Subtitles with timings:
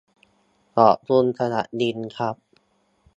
[0.75, 2.35] ขอบคุณสำหรับลิงก์ครับ